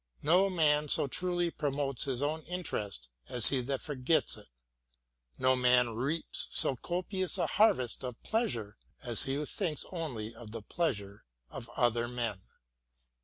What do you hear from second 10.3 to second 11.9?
of the pleasure of